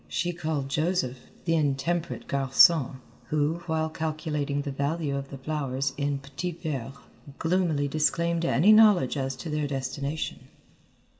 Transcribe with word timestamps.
She 0.07 0.33
called 0.33 0.67
Joseph, 0.67 1.19
the 1.45 1.53
intemperate 1.55 2.27
garçon, 2.27 2.95
who, 3.25 3.61
while 3.67 3.87
calculating 3.87 4.63
the 4.63 4.71
value 4.71 5.15
of 5.15 5.29
the 5.29 5.37
flowers 5.37 5.93
in 5.95 6.17
petits 6.17 6.63
verres, 6.63 6.95
gloomily 7.37 7.87
disclaimed 7.87 8.43
any 8.43 8.71
knowledge 8.71 9.15
as 9.15 9.35
to 9.35 9.49
their 9.51 9.67
destination. 9.67 10.47